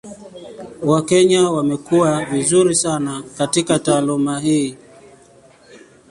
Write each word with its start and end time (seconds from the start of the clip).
Wakenya 0.83 1.43
wamekuwa 1.49 2.25
vizuri 2.25 2.75
sana 2.75 3.23
katika 3.37 3.79
taaluma 3.79 4.39
hii. 4.39 4.77